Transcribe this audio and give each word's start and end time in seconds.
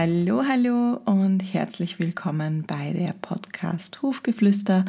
Hallo, 0.00 0.44
hallo 0.46 1.00
und 1.06 1.40
herzlich 1.40 1.98
willkommen 1.98 2.62
bei 2.64 2.92
der 2.92 3.14
Podcast 3.20 4.00
Hofgeflüster. 4.00 4.84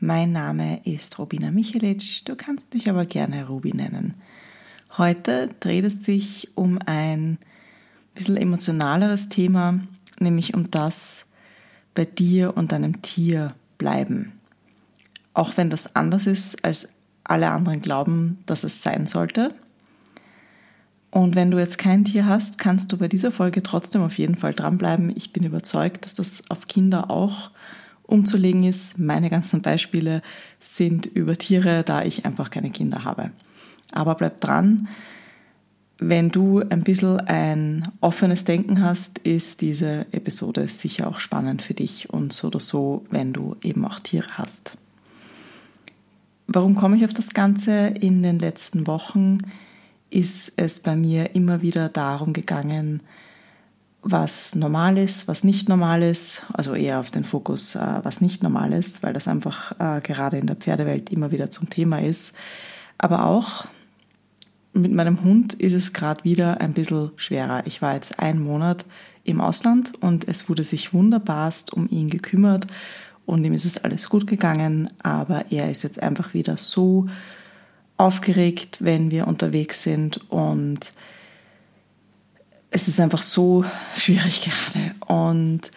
Mein 0.00 0.32
Name 0.32 0.80
ist 0.84 1.16
Robina 1.20 1.52
Michelic, 1.52 2.24
du 2.24 2.34
kannst 2.34 2.74
mich 2.74 2.90
aber 2.90 3.04
gerne 3.04 3.46
Rubi 3.46 3.72
nennen. 3.72 4.14
Heute 4.96 5.48
dreht 5.60 5.84
es 5.84 6.04
sich 6.04 6.48
um 6.56 6.80
ein 6.86 7.38
bisschen 8.16 8.36
emotionaleres 8.36 9.28
Thema, 9.28 9.78
nämlich 10.18 10.54
um 10.54 10.72
das 10.72 11.26
bei 11.94 12.04
dir 12.04 12.56
und 12.56 12.72
deinem 12.72 13.00
Tier 13.00 13.54
bleiben. 13.78 14.32
Auch 15.34 15.56
wenn 15.56 15.70
das 15.70 15.94
anders 15.94 16.26
ist, 16.26 16.64
als 16.64 16.88
alle 17.22 17.48
anderen 17.50 17.80
glauben, 17.80 18.38
dass 18.46 18.64
es 18.64 18.82
sein 18.82 19.06
sollte. 19.06 19.54
Und 21.10 21.36
wenn 21.36 21.50
du 21.50 21.58
jetzt 21.58 21.78
kein 21.78 22.04
Tier 22.04 22.26
hast, 22.26 22.58
kannst 22.58 22.92
du 22.92 22.98
bei 22.98 23.08
dieser 23.08 23.30
Folge 23.30 23.62
trotzdem 23.62 24.02
auf 24.02 24.18
jeden 24.18 24.36
Fall 24.36 24.52
dranbleiben. 24.52 25.12
Ich 25.16 25.32
bin 25.32 25.44
überzeugt, 25.44 26.04
dass 26.04 26.14
das 26.14 26.42
auf 26.50 26.66
Kinder 26.68 27.10
auch 27.10 27.50
umzulegen 28.02 28.64
ist. 28.64 28.98
Meine 28.98 29.30
ganzen 29.30 29.62
Beispiele 29.62 30.22
sind 30.60 31.06
über 31.06 31.36
Tiere, 31.36 31.82
da 31.82 32.02
ich 32.02 32.26
einfach 32.26 32.50
keine 32.50 32.70
Kinder 32.70 33.04
habe. 33.04 33.30
Aber 33.92 34.14
bleib 34.14 34.40
dran. 34.40 34.88
Wenn 35.98 36.28
du 36.28 36.60
ein 36.60 36.84
bisschen 36.84 37.18
ein 37.20 37.88
offenes 38.00 38.44
Denken 38.44 38.82
hast, 38.82 39.18
ist 39.18 39.62
diese 39.62 40.06
Episode 40.12 40.68
sicher 40.68 41.08
auch 41.08 41.18
spannend 41.18 41.60
für 41.60 41.74
dich 41.74 42.10
und 42.10 42.32
so 42.32 42.48
oder 42.48 42.60
so, 42.60 43.04
wenn 43.10 43.32
du 43.32 43.56
eben 43.62 43.84
auch 43.84 43.98
Tiere 43.98 44.38
hast. 44.38 44.76
Warum 46.46 46.76
komme 46.76 46.96
ich 46.96 47.04
auf 47.04 47.12
das 47.12 47.30
Ganze? 47.30 47.88
In 47.88 48.22
den 48.22 48.38
letzten 48.38 48.86
Wochen 48.86 49.38
ist 50.10 50.54
es 50.56 50.80
bei 50.80 50.96
mir 50.96 51.34
immer 51.34 51.62
wieder 51.62 51.88
darum 51.88 52.32
gegangen, 52.32 53.02
was 54.02 54.54
normal 54.54 54.96
ist, 54.96 55.28
was 55.28 55.44
nicht 55.44 55.68
normal 55.68 56.02
ist, 56.02 56.46
also 56.52 56.74
eher 56.74 57.00
auf 57.00 57.10
den 57.10 57.24
Fokus, 57.24 57.74
äh, 57.74 58.00
was 58.02 58.20
nicht 58.20 58.42
normal 58.42 58.72
ist, 58.72 59.02
weil 59.02 59.12
das 59.12 59.28
einfach 59.28 59.72
äh, 59.78 60.00
gerade 60.00 60.38
in 60.38 60.46
der 60.46 60.56
Pferdewelt 60.56 61.10
immer 61.10 61.32
wieder 61.32 61.50
zum 61.50 61.68
Thema 61.68 62.00
ist. 62.00 62.34
Aber 62.96 63.26
auch 63.26 63.66
mit 64.72 64.92
meinem 64.92 65.22
Hund 65.22 65.54
ist 65.54 65.72
es 65.72 65.92
gerade 65.92 66.24
wieder 66.24 66.60
ein 66.60 66.72
bisschen 66.72 67.10
schwerer. 67.16 67.62
Ich 67.66 67.82
war 67.82 67.94
jetzt 67.94 68.18
einen 68.20 68.42
Monat 68.42 68.84
im 69.24 69.40
Ausland 69.40 69.92
und 70.00 70.28
es 70.28 70.48
wurde 70.48 70.64
sich 70.64 70.94
wunderbarst 70.94 71.72
um 71.72 71.88
ihn 71.88 72.08
gekümmert 72.08 72.66
und 73.26 73.44
ihm 73.44 73.52
ist 73.52 73.66
es 73.66 73.84
alles 73.84 74.08
gut 74.08 74.26
gegangen, 74.26 74.88
aber 75.02 75.50
er 75.50 75.70
ist 75.70 75.82
jetzt 75.82 76.02
einfach 76.02 76.32
wieder 76.32 76.56
so 76.56 77.08
aufgeregt, 77.98 78.78
wenn 78.80 79.10
wir 79.10 79.26
unterwegs 79.26 79.82
sind 79.82 80.30
und 80.30 80.92
es 82.70 82.88
ist 82.88 83.00
einfach 83.00 83.22
so 83.22 83.64
schwierig 83.96 84.42
gerade 84.50 84.94
und 85.06 85.70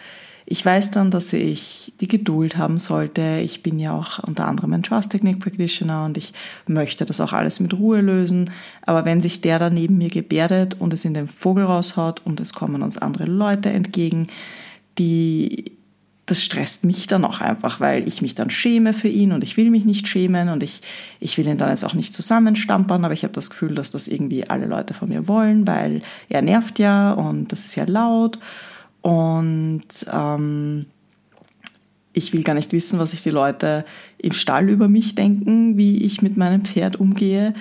ich 0.44 0.66
weiß 0.66 0.90
dann, 0.90 1.10
dass 1.10 1.32
ich 1.32 1.92
die 2.00 2.08
Geduld 2.08 2.56
haben 2.56 2.78
sollte. 2.78 3.40
Ich 3.42 3.62
bin 3.62 3.78
ja 3.78 3.96
auch 3.96 4.18
unter 4.18 4.48
anderem 4.48 4.72
ein 4.72 4.82
Trust 4.82 5.10
Technique 5.12 5.38
Practitioner 5.38 6.04
und 6.04 6.18
ich 6.18 6.34
möchte 6.66 7.04
das 7.04 7.20
auch 7.20 7.32
alles 7.32 7.60
mit 7.60 7.72
Ruhe 7.72 8.00
lösen. 8.00 8.50
Aber 8.82 9.04
wenn 9.04 9.20
sich 9.20 9.40
der 9.40 9.58
da 9.58 9.70
neben 9.70 9.98
mir 9.98 10.10
gebärdet 10.10 10.76
und 10.78 10.92
es 10.92 11.04
in 11.04 11.14
den 11.14 11.28
Vogel 11.28 11.64
raushaut 11.64 12.20
und 12.24 12.40
es 12.40 12.52
kommen 12.52 12.82
uns 12.82 12.98
andere 12.98 13.24
Leute 13.24 13.70
entgegen, 13.70 14.26
die 14.98 15.72
das 16.26 16.42
stresst 16.42 16.84
mich 16.84 17.08
dann 17.08 17.24
auch 17.24 17.40
einfach, 17.40 17.80
weil 17.80 18.06
ich 18.06 18.22
mich 18.22 18.34
dann 18.34 18.48
schäme 18.48 18.94
für 18.94 19.08
ihn 19.08 19.32
und 19.32 19.42
ich 19.42 19.56
will 19.56 19.70
mich 19.70 19.84
nicht 19.84 20.06
schämen 20.06 20.50
und 20.50 20.62
ich, 20.62 20.80
ich 21.18 21.36
will 21.36 21.46
ihn 21.46 21.58
dann 21.58 21.70
jetzt 21.70 21.84
auch 21.84 21.94
nicht 21.94 22.14
zusammenstampern, 22.14 23.04
aber 23.04 23.12
ich 23.12 23.24
habe 23.24 23.34
das 23.34 23.50
Gefühl, 23.50 23.74
dass 23.74 23.90
das 23.90 24.06
irgendwie 24.06 24.48
alle 24.48 24.66
Leute 24.66 24.94
von 24.94 25.08
mir 25.08 25.26
wollen, 25.26 25.66
weil 25.66 26.02
er 26.28 26.42
nervt 26.42 26.78
ja 26.78 27.12
und 27.12 27.50
das 27.50 27.64
ist 27.64 27.74
ja 27.74 27.84
laut. 27.84 28.38
Und 29.00 29.82
ähm, 30.12 30.86
ich 32.12 32.32
will 32.32 32.44
gar 32.44 32.54
nicht 32.54 32.72
wissen, 32.72 33.00
was 33.00 33.10
sich 33.10 33.22
die 33.22 33.30
Leute 33.30 33.84
im 34.18 34.32
Stall 34.32 34.68
über 34.68 34.86
mich 34.88 35.16
denken, 35.16 35.76
wie 35.76 36.04
ich 36.04 36.22
mit 36.22 36.36
meinem 36.36 36.64
Pferd 36.64 37.00
umgehe, 37.00 37.54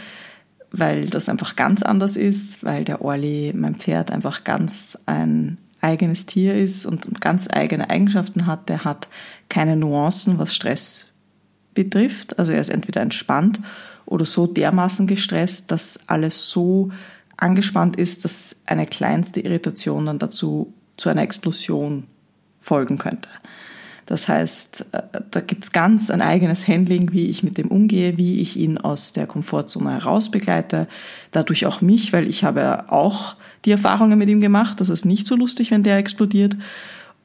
weil 0.71 1.07
das 1.07 1.29
einfach 1.29 1.55
ganz 1.55 1.81
anders 1.81 2.15
ist, 2.15 2.63
weil 2.63 2.85
der 2.85 3.01
Orli, 3.01 3.53
mein 3.55 3.75
Pferd, 3.75 4.11
einfach 4.11 4.43
ganz 4.43 4.99
ein 5.07 5.57
eigenes 5.81 6.25
Tier 6.25 6.55
ist 6.55 6.85
und 6.85 7.21
ganz 7.21 7.47
eigene 7.51 7.89
Eigenschaften 7.89 8.45
hat. 8.45 8.69
Der 8.69 8.83
hat 8.83 9.07
keine 9.49 9.75
Nuancen, 9.75 10.39
was 10.39 10.53
Stress 10.53 11.07
betrifft. 11.73 12.37
Also 12.39 12.51
er 12.51 12.61
ist 12.61 12.69
entweder 12.69 13.01
entspannt 13.01 13.59
oder 14.05 14.25
so 14.25 14.47
dermaßen 14.47 15.07
gestresst, 15.07 15.71
dass 15.71 15.99
alles 16.07 16.49
so 16.49 16.91
angespannt 17.37 17.95
ist, 17.95 18.25
dass 18.25 18.57
eine 18.65 18.85
kleinste 18.85 19.39
Irritation 19.39 20.05
dann 20.05 20.19
dazu 20.19 20.73
zu 20.97 21.09
einer 21.09 21.23
Explosion 21.23 22.07
folgen 22.59 22.97
könnte. 22.97 23.29
Das 24.05 24.27
heißt, 24.27 24.85
äh, 24.91 25.01
da 25.31 25.41
gibt 25.41 25.63
es 25.63 25.71
ganz 25.71 26.09
ein 26.09 26.21
eigenes 26.21 26.67
Handling, 26.67 27.11
wie 27.11 27.29
ich 27.29 27.43
mit 27.43 27.57
dem 27.57 27.67
umgehe, 27.67 28.17
wie 28.17 28.41
ich 28.41 28.57
ihn 28.57 28.77
aus 28.77 29.13
der 29.13 29.27
Komfortzone 29.27 29.91
heraus 29.91 30.31
begleite. 30.31 30.87
Dadurch 31.31 31.65
auch 31.65 31.81
mich, 31.81 32.13
weil 32.13 32.27
ich 32.27 32.43
habe 32.43 32.91
auch 32.91 33.35
die 33.65 33.71
Erfahrungen 33.71 34.17
mit 34.17 34.29
ihm 34.29 34.41
gemacht, 34.41 34.81
das 34.81 34.89
ist 34.89 35.05
nicht 35.05 35.27
so 35.27 35.35
lustig, 35.35 35.71
wenn 35.71 35.83
der 35.83 35.97
explodiert. 35.97 36.57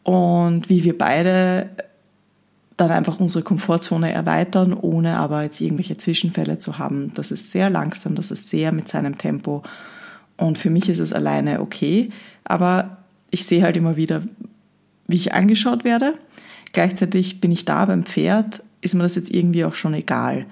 Und 0.03 0.69
wie 0.69 0.84
wir 0.84 0.97
beide 0.97 1.70
dann 2.76 2.91
einfach 2.91 3.19
unsere 3.20 3.42
Komfortzone 3.42 4.12
erweitern, 4.12 4.75
ohne 4.75 5.16
aber 5.16 5.42
jetzt 5.42 5.60
irgendwelche 5.60 5.97
Zwischenfälle 5.97 6.59
zu 6.59 6.78
haben. 6.78 7.12
Das 7.15 7.31
ist 7.31 7.50
sehr 7.50 7.70
langsam, 7.70 8.15
das 8.15 8.31
ist 8.31 8.50
sehr 8.50 8.72
mit 8.72 8.88
seinem 8.88 9.16
Tempo. 9.16 9.62
Und 10.36 10.59
für 10.59 10.69
mich 10.69 10.88
ist 10.88 10.98
es 10.98 11.12
alleine 11.12 11.60
okay, 11.60 12.10
aber 12.44 12.98
ich 13.31 13.47
sehe 13.47 13.62
halt 13.62 13.76
immer 13.76 13.97
wieder, 13.97 14.22
wie 15.06 15.16
ich 15.16 15.32
angeschaut 15.32 15.84
werde. 15.84 16.15
Gleichzeitig 16.76 17.41
bin 17.41 17.53
ich 17.53 17.64
da 17.64 17.87
beim 17.87 18.04
Pferd, 18.04 18.62
ist 18.82 18.92
mir 18.92 19.03
das 19.03 19.14
jetzt 19.14 19.31
irgendwie 19.31 19.64
auch 19.64 19.72
schon 19.72 19.94
egal, 19.94 20.44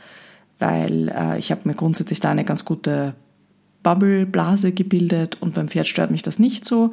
weil 0.59 1.11
äh, 1.11 1.39
ich 1.39 1.51
habe 1.51 1.69
mir 1.69 1.75
grundsätzlich 1.75 2.19
da 2.19 2.31
eine 2.31 2.47
ganz 2.47 2.65
gute 2.65 3.15
Bubble-Blase 3.83 4.73
gebildet 4.73 5.37
und 5.43 5.53
beim 5.53 5.69
Pferd 5.69 5.87
stört 5.87 6.11
mich 6.11 6.23
das 6.23 6.39
nicht 6.39 6.65
so 6.65 6.93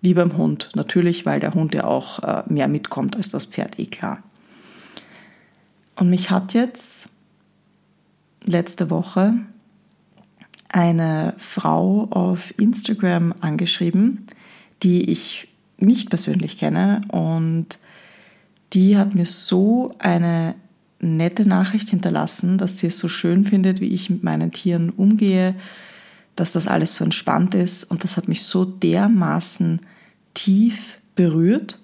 wie 0.00 0.14
beim 0.14 0.36
Hund. 0.36 0.70
Natürlich, 0.74 1.24
weil 1.24 1.38
der 1.38 1.54
Hund 1.54 1.76
ja 1.76 1.84
auch 1.84 2.24
äh, 2.24 2.42
mehr 2.52 2.66
mitkommt 2.66 3.14
als 3.14 3.28
das 3.28 3.44
Pferd, 3.44 3.78
eh 3.78 3.86
klar. 3.86 4.20
Und 5.94 6.10
mich 6.10 6.32
hat 6.32 6.52
jetzt 6.52 7.08
letzte 8.44 8.90
Woche 8.90 9.34
eine 10.70 11.34
Frau 11.38 12.08
auf 12.10 12.52
Instagram 12.58 13.32
angeschrieben, 13.42 14.26
die 14.82 15.08
ich 15.08 15.46
nicht 15.78 16.10
persönlich 16.10 16.58
kenne 16.58 17.02
und 17.12 17.78
die 18.72 18.96
hat 18.96 19.14
mir 19.14 19.26
so 19.26 19.94
eine 19.98 20.54
nette 20.98 21.46
Nachricht 21.46 21.90
hinterlassen, 21.90 22.58
dass 22.58 22.78
sie 22.78 22.86
es 22.86 22.98
so 22.98 23.08
schön 23.08 23.44
findet, 23.44 23.80
wie 23.80 23.92
ich 23.92 24.08
mit 24.08 24.22
meinen 24.22 24.52
Tieren 24.52 24.90
umgehe, 24.90 25.54
dass 26.36 26.52
das 26.52 26.66
alles 26.66 26.96
so 26.96 27.04
entspannt 27.04 27.54
ist. 27.54 27.84
Und 27.84 28.04
das 28.04 28.16
hat 28.16 28.28
mich 28.28 28.44
so 28.44 28.64
dermaßen 28.64 29.80
tief 30.34 30.98
berührt, 31.14 31.80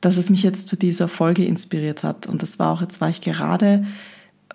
dass 0.00 0.16
es 0.16 0.30
mich 0.30 0.42
jetzt 0.42 0.68
zu 0.68 0.76
dieser 0.76 1.08
Folge 1.08 1.44
inspiriert 1.44 2.02
hat. 2.02 2.26
Und 2.26 2.42
das 2.42 2.58
war 2.58 2.72
auch, 2.72 2.80
jetzt 2.80 3.00
war 3.00 3.08
ich 3.08 3.20
gerade 3.20 3.84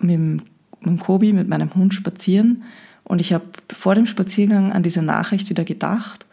mit 0.00 0.42
mit 0.80 1.00
Kobi, 1.00 1.32
mit 1.32 1.48
meinem 1.48 1.74
Hund 1.74 1.94
spazieren. 1.94 2.62
Und 3.04 3.20
ich 3.20 3.32
habe 3.32 3.46
vor 3.72 3.94
dem 3.94 4.06
Spaziergang 4.06 4.72
an 4.72 4.82
diese 4.82 5.02
Nachricht 5.02 5.50
wieder 5.50 5.64
gedacht 5.64 6.27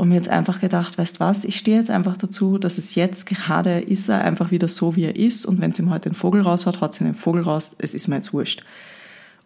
und 0.00 0.08
mir 0.08 0.14
jetzt 0.14 0.30
einfach 0.30 0.62
gedacht, 0.62 0.96
weißt 0.96 1.20
was, 1.20 1.44
ich 1.44 1.58
stehe 1.58 1.76
jetzt 1.76 1.90
einfach 1.90 2.16
dazu, 2.16 2.56
dass 2.56 2.78
es 2.78 2.94
jetzt 2.94 3.26
gerade 3.26 3.80
ist 3.80 4.08
er 4.08 4.24
einfach 4.24 4.50
wieder 4.50 4.66
so, 4.66 4.96
wie 4.96 5.04
er 5.04 5.14
ist 5.14 5.44
und 5.44 5.60
wenn 5.60 5.72
es 5.72 5.78
ihm 5.78 5.90
heute 5.90 6.08
den 6.08 6.14
Vogel 6.14 6.40
raushaut, 6.40 6.80
haut 6.80 6.92
es 6.92 6.98
den 7.00 7.14
Vogel 7.14 7.42
raus, 7.42 7.76
es 7.78 7.92
ist 7.92 8.08
mir 8.08 8.14
jetzt 8.14 8.32
wurscht 8.32 8.64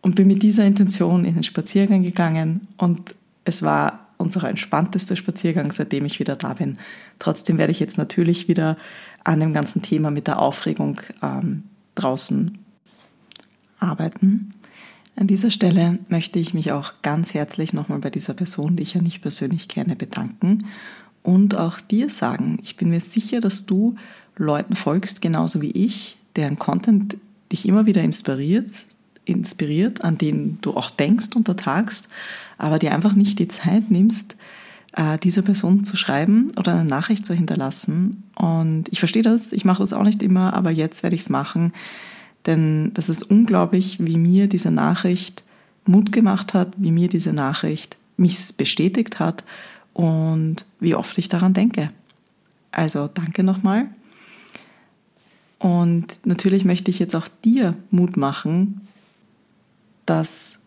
und 0.01 0.15
bin 0.15 0.29
mit 0.29 0.45
dieser 0.45 0.65
Intention 0.65 1.25
in 1.25 1.35
den 1.35 1.43
Spaziergang 1.43 2.05
gegangen 2.05 2.69
und 2.77 3.17
es 3.45 3.65
war 3.65 4.07
unser 4.17 4.49
entspanntester 4.49 5.17
Spaziergang, 5.17 5.73
seitdem 5.73 6.05
ich 6.05 6.21
wieder 6.21 6.37
da 6.37 6.55
bin. 6.55 6.79
Trotzdem 7.19 7.59
werde 7.59 7.73
ich 7.73 7.81
jetzt 7.81 7.99
natürlich 7.99 8.47
wieder 8.47 8.77
an 9.25 9.41
dem 9.41 9.55
ganzen 9.55 9.83
Thema 9.83 10.13
mit 10.13 10.29
der 10.29 10.39
Aufregung 10.39 11.01
ähm, 11.21 11.65
draußen 11.97 12.59
arbeiten. 13.81 14.53
An 15.17 15.27
dieser 15.29 15.51
Stelle 15.51 15.99
möchte 16.09 16.39
ich 16.39 16.55
mich 16.55 16.73
auch 16.73 16.95
ganz 17.03 17.35
herzlich 17.35 17.73
nochmal 17.73 18.01
bei 18.01 18.11
dieser 18.11 18.35
Person, 18.35 18.77
die 18.77 18.83
ich 18.83 18.95
ja 18.95 19.01
nicht 19.01 19.23
persönlich 19.23 19.69
kenne, 19.69 19.95
bedanken 19.95 20.67
und 21.23 21.55
auch 21.55 21.81
dir 21.81 22.11
sagen, 22.11 22.59
ich 22.63 22.77
bin 22.77 22.91
mir 22.91 23.01
sicher, 23.01 23.41
dass 23.41 23.65
du 23.65 23.97
Leuten 24.37 24.75
folgst, 24.75 25.23
genauso 25.23 25.63
wie 25.63 25.71
ich, 25.71 26.17
deren 26.37 26.59
Content 26.59 27.17
dich 27.53 27.67
immer 27.67 27.87
wieder 27.87 28.03
inspiriert, 28.03 28.71
inspiriert, 29.25 30.03
an 30.03 30.19
denen 30.19 30.59
du 30.61 30.77
auch 30.77 30.91
denkst 30.91 31.35
untertagst, 31.35 32.09
aber 32.59 32.79
dir 32.79 32.93
einfach 32.93 33.15
nicht 33.15 33.39
die 33.39 33.49
Zeit 33.49 33.91
nimmst, 33.91 34.37
äh, 34.97 35.19
dieser 35.19 35.43
Person 35.43 35.85
zu 35.85 35.97
schreiben 35.97 36.51
oder 36.59 36.73
eine 36.73 36.85
Nachricht 36.85 37.25
zu 37.25 37.35
hinterlassen. 37.35 38.25
Und 38.35 38.89
ich 38.91 38.99
verstehe 38.99 39.23
das, 39.23 39.53
ich 39.53 39.65
mache 39.65 39.83
das 39.83 39.93
auch 39.93 40.03
nicht 40.03 40.23
immer, 40.23 40.53
aber 40.55 40.71
jetzt 40.71 41.03
werde 41.03 41.17
ich 41.17 41.23
es 41.23 41.31
machen, 41.31 41.73
denn 42.47 42.93
das 42.95 43.09
ist 43.09 43.23
unglaublich, 43.23 43.99
wie 44.01 44.19
mir 44.19 44.49
diese 44.49 44.71
Nachricht 44.71 45.45
Mut 45.87 46.13
gemacht 46.13 46.55
hat, 46.55 46.73
wie 46.77 46.91
mir 46.91 47.09
diese 47.09 47.33
Nachricht 47.33 47.97
mich 48.17 48.57
bestätigt 48.57 49.19
hat 49.19 49.45
und 49.93 50.67
wie 50.81 50.95
oft 50.95 51.17
ich 51.19 51.29
daran 51.29 51.55
denke. 51.55 51.91
Also 52.71 53.09
danke 53.09 53.43
nochmal. 53.43 53.89
Und 55.59 56.27
natürlich 56.27 56.65
möchte 56.65 56.91
ich 56.91 56.99
jetzt 56.99 57.15
auch 57.15 57.29
dir 57.45 57.75
Mut 57.91 58.17
machen, 58.17 58.83
dass 60.05 60.61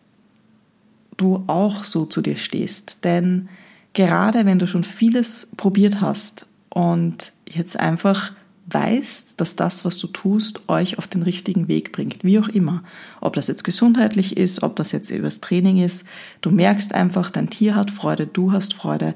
du 1.16 1.44
auch 1.46 1.84
so 1.84 2.06
zu 2.06 2.22
dir 2.22 2.36
stehst. 2.36 3.04
Denn 3.04 3.48
gerade 3.92 4.46
wenn 4.46 4.58
du 4.58 4.66
schon 4.66 4.84
vieles 4.84 5.52
probiert 5.56 6.00
hast 6.00 6.46
und 6.70 7.32
jetzt 7.48 7.78
einfach 7.78 8.32
weißt, 8.70 9.40
dass 9.40 9.56
das, 9.56 9.84
was 9.84 9.98
du 9.98 10.06
tust, 10.08 10.68
euch 10.68 10.98
auf 10.98 11.08
den 11.08 11.22
richtigen 11.22 11.68
Weg 11.68 11.92
bringt, 11.92 12.22
wie 12.22 12.38
auch 12.38 12.48
immer. 12.48 12.82
Ob 13.20 13.34
das 13.34 13.46
jetzt 13.46 13.64
gesundheitlich 13.64 14.36
ist, 14.36 14.62
ob 14.62 14.76
das 14.76 14.92
jetzt 14.92 15.10
übers 15.10 15.40
Training 15.40 15.78
ist, 15.82 16.06
du 16.40 16.50
merkst 16.50 16.94
einfach, 16.94 17.30
dein 17.30 17.50
Tier 17.50 17.74
hat 17.74 17.90
Freude, 17.90 18.26
du 18.26 18.52
hast 18.52 18.74
Freude, 18.74 19.14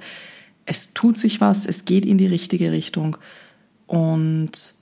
es 0.64 0.94
tut 0.94 1.18
sich 1.18 1.40
was, 1.40 1.66
es 1.66 1.84
geht 1.84 2.06
in 2.06 2.18
die 2.18 2.26
richtige 2.26 2.72
Richtung 2.72 3.16
und 3.86 4.74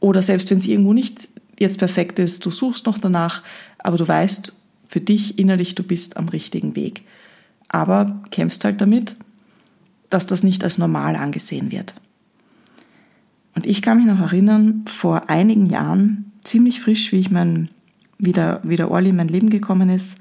oder 0.00 0.22
selbst 0.22 0.50
wenn 0.50 0.58
es 0.58 0.66
irgendwo 0.66 0.92
nicht 0.92 1.28
jetzt 1.58 1.78
perfekt 1.78 2.18
ist, 2.18 2.44
du 2.44 2.50
suchst 2.50 2.86
noch 2.86 2.98
danach, 2.98 3.42
aber 3.78 3.96
du 3.96 4.06
weißt 4.06 4.52
für 4.86 5.00
dich 5.00 5.38
innerlich, 5.38 5.74
du 5.74 5.82
bist 5.82 6.16
am 6.16 6.28
richtigen 6.28 6.76
Weg. 6.76 7.02
Aber 7.68 8.22
kämpfst 8.30 8.64
halt 8.64 8.80
damit, 8.80 9.16
dass 10.10 10.26
das 10.26 10.42
nicht 10.42 10.62
als 10.62 10.78
normal 10.78 11.16
angesehen 11.16 11.72
wird. 11.72 11.94
Und 13.54 13.66
ich 13.66 13.82
kann 13.82 13.98
mich 13.98 14.06
noch 14.06 14.20
erinnern, 14.20 14.84
vor 14.86 15.30
einigen 15.30 15.66
Jahren, 15.66 16.32
ziemlich 16.42 16.80
frisch, 16.80 17.12
wie 17.12 17.20
ich 17.20 17.30
mein, 17.30 17.68
wie 18.18 18.32
der, 18.32 18.60
wie 18.62 18.76
der 18.76 18.90
Orli 18.90 19.10
in 19.10 19.16
mein 19.16 19.28
Leben 19.28 19.50
gekommen 19.50 19.90
ist, 19.90 20.18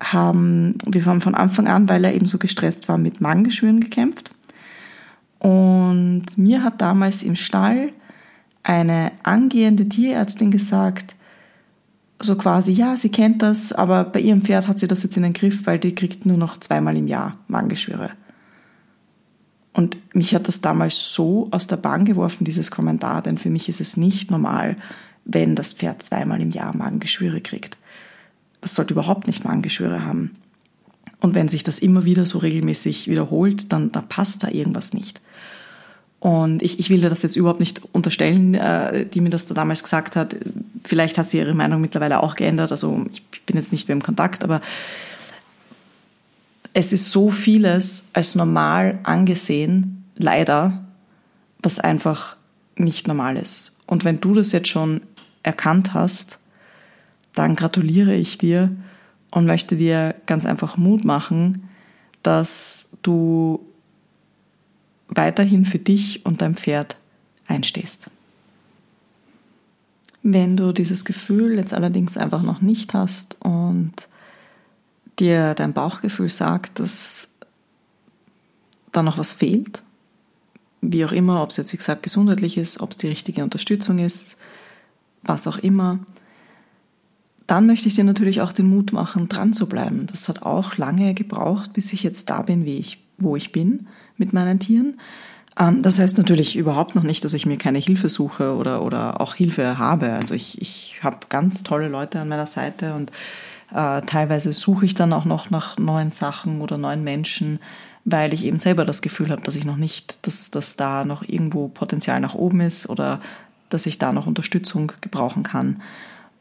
haben 0.00 0.74
wir 0.84 1.04
haben 1.06 1.20
von 1.20 1.34
Anfang 1.34 1.66
an, 1.68 1.88
weil 1.88 2.04
er 2.04 2.14
eben 2.14 2.26
so 2.26 2.38
gestresst 2.38 2.88
war, 2.88 2.98
mit 2.98 3.20
Magengeschwüren 3.20 3.80
gekämpft. 3.80 4.32
Und 5.38 6.24
mir 6.36 6.62
hat 6.62 6.80
damals 6.80 7.22
im 7.22 7.34
Stall 7.34 7.92
eine 8.62 9.12
angehende 9.22 9.88
Tierärztin 9.88 10.50
gesagt, 10.50 11.14
so 12.18 12.36
quasi, 12.36 12.72
ja, 12.72 12.96
sie 12.96 13.10
kennt 13.10 13.42
das, 13.42 13.72
aber 13.72 14.04
bei 14.04 14.20
ihrem 14.20 14.42
Pferd 14.42 14.68
hat 14.68 14.78
sie 14.78 14.86
das 14.86 15.02
jetzt 15.02 15.16
in 15.16 15.22
den 15.22 15.34
Griff, 15.34 15.66
weil 15.66 15.78
die 15.78 15.94
kriegt 15.94 16.26
nur 16.26 16.38
noch 16.38 16.58
zweimal 16.58 16.96
im 16.96 17.06
Jahr 17.06 17.36
Magengeschwüre. 17.48 18.10
Und 19.76 19.98
mich 20.14 20.34
hat 20.34 20.48
das 20.48 20.62
damals 20.62 21.12
so 21.12 21.48
aus 21.50 21.66
der 21.66 21.76
Bahn 21.76 22.06
geworfen, 22.06 22.44
dieses 22.44 22.70
Kommentar, 22.70 23.20
denn 23.20 23.36
für 23.36 23.50
mich 23.50 23.68
ist 23.68 23.82
es 23.82 23.98
nicht 23.98 24.30
normal, 24.30 24.78
wenn 25.26 25.54
das 25.54 25.74
Pferd 25.74 26.02
zweimal 26.02 26.40
im 26.40 26.50
Jahr 26.50 26.74
Magengeschwüre 26.74 27.42
kriegt. 27.42 27.76
Das 28.62 28.74
sollte 28.74 28.94
überhaupt 28.94 29.26
nicht 29.26 29.44
Magengeschwüre 29.44 30.06
haben. 30.06 30.30
Und 31.20 31.34
wenn 31.34 31.48
sich 31.48 31.62
das 31.62 31.78
immer 31.78 32.06
wieder 32.06 32.24
so 32.24 32.38
regelmäßig 32.38 33.08
wiederholt, 33.08 33.70
dann 33.70 33.92
da 33.92 34.00
passt 34.00 34.44
da 34.44 34.48
irgendwas 34.48 34.94
nicht. 34.94 35.20
Und 36.20 36.62
ich, 36.62 36.80
ich 36.80 36.88
will 36.88 37.02
dir 37.02 37.10
das 37.10 37.22
jetzt 37.22 37.36
überhaupt 37.36 37.60
nicht 37.60 37.82
unterstellen, 37.92 38.54
äh, 38.54 39.04
die 39.04 39.20
mir 39.20 39.28
das 39.28 39.44
da 39.44 39.52
damals 39.52 39.82
gesagt 39.82 40.16
hat. 40.16 40.36
Vielleicht 40.84 41.18
hat 41.18 41.28
sie 41.28 41.36
ihre 41.36 41.52
Meinung 41.52 41.82
mittlerweile 41.82 42.22
auch 42.22 42.34
geändert. 42.34 42.72
Also 42.72 43.04
ich 43.12 43.42
bin 43.42 43.56
jetzt 43.56 43.72
nicht 43.72 43.88
mehr 43.88 43.96
im 43.96 44.02
Kontakt, 44.02 44.42
aber 44.42 44.62
es 46.76 46.92
ist 46.92 47.10
so 47.10 47.30
vieles 47.30 48.10
als 48.12 48.34
normal 48.34 48.98
angesehen, 49.02 50.04
leider, 50.14 50.84
was 51.62 51.80
einfach 51.80 52.36
nicht 52.76 53.08
normal 53.08 53.38
ist. 53.38 53.80
Und 53.86 54.04
wenn 54.04 54.20
du 54.20 54.34
das 54.34 54.52
jetzt 54.52 54.68
schon 54.68 55.00
erkannt 55.42 55.94
hast, 55.94 56.38
dann 57.34 57.56
gratuliere 57.56 58.14
ich 58.14 58.36
dir 58.36 58.76
und 59.30 59.46
möchte 59.46 59.76
dir 59.76 60.16
ganz 60.26 60.44
einfach 60.44 60.76
Mut 60.76 61.02
machen, 61.02 61.66
dass 62.22 62.90
du 63.00 63.64
weiterhin 65.08 65.64
für 65.64 65.78
dich 65.78 66.26
und 66.26 66.42
dein 66.42 66.54
Pferd 66.54 66.98
einstehst. 67.46 68.10
Wenn 70.22 70.58
du 70.58 70.72
dieses 70.72 71.06
Gefühl 71.06 71.56
jetzt 71.56 71.72
allerdings 71.72 72.18
einfach 72.18 72.42
noch 72.42 72.60
nicht 72.60 72.92
hast 72.92 73.38
und 73.40 73.94
dir 75.18 75.54
dein 75.54 75.72
Bauchgefühl 75.72 76.28
sagt, 76.28 76.78
dass 76.78 77.28
da 78.92 79.02
noch 79.02 79.18
was 79.18 79.32
fehlt, 79.32 79.82
wie 80.80 81.04
auch 81.04 81.12
immer, 81.12 81.42
ob 81.42 81.50
es 81.50 81.56
jetzt 81.56 81.72
wie 81.72 81.76
gesagt 81.76 82.02
gesundheitlich 82.02 82.56
ist, 82.58 82.80
ob 82.80 82.92
es 82.92 82.98
die 82.98 83.08
richtige 83.08 83.42
Unterstützung 83.42 83.98
ist, 83.98 84.38
was 85.22 85.46
auch 85.46 85.58
immer, 85.58 85.98
dann 87.46 87.66
möchte 87.66 87.88
ich 87.88 87.94
dir 87.94 88.04
natürlich 88.04 88.40
auch 88.40 88.52
den 88.52 88.68
Mut 88.68 88.92
machen, 88.92 89.28
dran 89.28 89.52
zu 89.52 89.68
bleiben. 89.68 90.06
Das 90.06 90.28
hat 90.28 90.42
auch 90.42 90.76
lange 90.76 91.14
gebraucht, 91.14 91.72
bis 91.72 91.92
ich 91.92 92.02
jetzt 92.02 92.28
da 92.30 92.42
bin, 92.42 92.64
wie 92.64 92.78
ich, 92.78 93.02
wo 93.18 93.36
ich 93.36 93.52
bin 93.52 93.86
mit 94.16 94.32
meinen 94.32 94.58
Tieren. 94.58 94.98
Ähm, 95.58 95.82
das 95.82 95.98
heißt 95.98 96.18
natürlich 96.18 96.56
überhaupt 96.56 96.94
noch 96.94 97.04
nicht, 97.04 97.24
dass 97.24 97.34
ich 97.34 97.46
mir 97.46 97.56
keine 97.56 97.78
Hilfe 97.78 98.08
suche 98.08 98.56
oder, 98.56 98.82
oder 98.82 99.20
auch 99.20 99.34
Hilfe 99.34 99.78
habe. 99.78 100.12
Also 100.12 100.34
ich, 100.34 100.60
ich 100.60 101.00
habe 101.02 101.18
ganz 101.28 101.62
tolle 101.62 101.88
Leute 101.88 102.20
an 102.20 102.28
meiner 102.28 102.46
Seite 102.46 102.94
und 102.94 103.12
äh, 103.72 104.02
teilweise 104.02 104.52
suche 104.52 104.86
ich 104.86 104.94
dann 104.94 105.12
auch 105.12 105.24
noch 105.24 105.50
nach 105.50 105.78
neuen 105.78 106.12
Sachen 106.12 106.60
oder 106.60 106.78
neuen 106.78 107.02
Menschen, 107.02 107.58
weil 108.04 108.32
ich 108.32 108.44
eben 108.44 108.60
selber 108.60 108.84
das 108.84 109.02
Gefühl 109.02 109.30
habe, 109.30 109.42
dass 109.42 109.56
ich 109.56 109.64
noch 109.64 109.76
nicht, 109.76 110.26
dass, 110.26 110.50
dass 110.50 110.76
da 110.76 111.04
noch 111.04 111.22
irgendwo 111.22 111.68
Potenzial 111.68 112.20
nach 112.20 112.34
oben 112.34 112.60
ist 112.60 112.88
oder 112.88 113.20
dass 113.68 113.86
ich 113.86 113.98
da 113.98 114.12
noch 114.12 114.26
Unterstützung 114.28 114.92
gebrauchen 115.00 115.42
kann. 115.42 115.82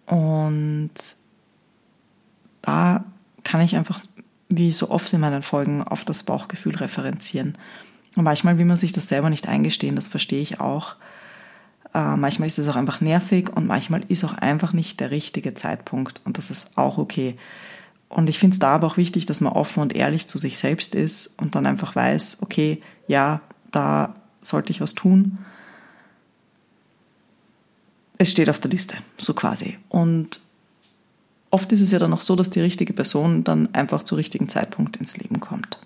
Und 0.06 0.92
da 2.62 3.04
kann 3.44 3.62
ich 3.62 3.76
einfach, 3.76 4.00
wie 4.50 4.72
so 4.72 4.92
oft 4.92 5.12
in 5.12 5.22
meinen 5.22 5.42
Folgen, 5.42 5.84
auf 5.84 6.06
das 6.06 6.24
Bauchgefühl 6.24 6.76
referenzieren. 6.76 7.58
Und 8.16 8.24
manchmal 8.24 8.60
will 8.60 8.66
man 8.66 8.78
sich 8.78 8.92
das 8.92 9.08
selber 9.08 9.32
nicht 9.32 9.48
eingestehen, 9.48 9.96
das 9.96 10.08
verstehe 10.08 10.42
ich 10.42 10.60
auch. 10.60 10.96
Äh, 11.96 12.18
manchmal 12.18 12.48
ist 12.48 12.60
es 12.60 12.68
auch 12.68 12.76
einfach 12.76 13.00
nervig 13.00 13.56
und 13.56 13.68
manchmal 13.68 14.04
ist 14.10 14.26
auch 14.26 14.34
einfach 14.34 14.74
nicht 14.74 15.00
der 15.00 15.12
richtige 15.12 15.54
Zeitpunkt 15.54 16.22
und 16.26 16.38
das 16.38 16.52
ist 16.52 16.78
auch 16.78 16.98
okay. 16.98 17.38
Und 18.10 18.28
ich 18.30 18.38
finde 18.38 18.54
es 18.54 18.60
da 18.60 18.76
aber 18.76 18.88
auch 18.88 18.98
wichtig, 18.98 19.26
dass 19.26 19.40
man 19.40 19.54
offen 19.54 19.82
und 19.82 19.96
ehrlich 19.96 20.28
zu 20.28 20.38
sich 20.38 20.58
selbst 20.58 20.94
ist 20.94 21.40
und 21.40 21.56
dann 21.56 21.66
einfach 21.66 21.96
weiß, 21.96 22.40
okay, 22.42 22.82
ja, 23.08 23.40
da 23.72 24.14
sollte 24.42 24.72
ich 24.72 24.82
was 24.82 24.94
tun. 24.94 25.38
Es 28.18 28.30
steht 28.30 28.50
auf 28.50 28.60
der 28.60 28.72
Liste, 28.72 28.98
so 29.18 29.34
quasi. 29.34 29.78
Und 29.88 30.42
oft 31.50 31.72
ist 31.72 31.82
es 31.82 31.92
ja 31.92 32.00
dann 32.00 32.14
auch 32.14 32.22
so, 32.22 32.36
dass 32.36 32.50
die 32.50 32.62
richtige 32.62 32.92
Person 32.92 33.46
dann 33.46 33.74
einfach 33.74 34.04
zum 34.04 34.18
richtigen 34.18 34.50
Zeitpunkt 34.50 34.98
ins 34.98 35.16
Leben 35.16 35.40
kommt. 35.40 35.80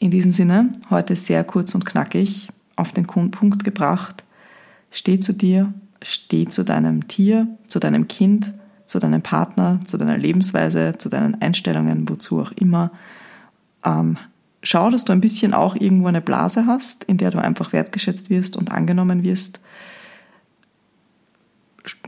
In 0.00 0.10
diesem 0.10 0.32
Sinne, 0.32 0.72
heute 0.90 1.14
sehr 1.14 1.44
kurz 1.44 1.76
und 1.76 1.86
knackig 1.86 2.48
auf 2.76 2.92
den 2.92 3.06
Punkt 3.06 3.64
gebracht. 3.64 4.24
Steh 4.90 5.18
zu 5.18 5.32
dir, 5.32 5.72
steh 6.02 6.46
zu 6.46 6.64
deinem 6.64 7.08
Tier, 7.08 7.48
zu 7.68 7.78
deinem 7.78 8.08
Kind, 8.08 8.52
zu 8.84 8.98
deinem 8.98 9.22
Partner, 9.22 9.80
zu 9.86 9.98
deiner 9.98 10.16
Lebensweise, 10.16 10.94
zu 10.96 11.08
deinen 11.08 11.40
Einstellungen, 11.42 12.08
wozu 12.08 12.40
auch 12.40 12.52
immer. 12.52 12.92
Ähm, 13.84 14.16
schau, 14.62 14.90
dass 14.90 15.04
du 15.04 15.12
ein 15.12 15.20
bisschen 15.20 15.54
auch 15.54 15.74
irgendwo 15.74 16.06
eine 16.06 16.20
Blase 16.20 16.66
hast, 16.66 17.04
in 17.04 17.18
der 17.18 17.30
du 17.30 17.38
einfach 17.38 17.72
wertgeschätzt 17.72 18.30
wirst 18.30 18.56
und 18.56 18.70
angenommen 18.70 19.24
wirst. 19.24 19.60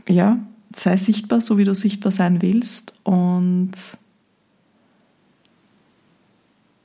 Ja, 0.07 0.39
sei 0.75 0.97
sichtbar, 0.97 1.41
so 1.41 1.57
wie 1.57 1.63
du 1.63 1.75
sichtbar 1.75 2.11
sein 2.11 2.41
willst 2.41 2.93
und 3.03 3.71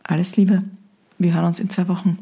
alles 0.03 0.37
Liebe. 0.37 0.63
Wir 1.19 1.35
hören 1.35 1.47
uns 1.47 1.61
in 1.61 1.71
zwei 1.71 1.89
Wochen. 1.89 2.19